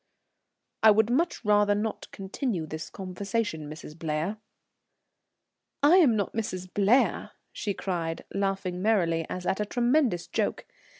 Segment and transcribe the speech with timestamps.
[0.81, 3.95] '""I would much rather not continue this conversation, Mrs.
[3.95, 4.37] Blair."
[5.83, 6.73] "I am not 'Mrs.
[6.73, 10.65] Blair,'" she cried, laughing merrily as at a tremendous joke.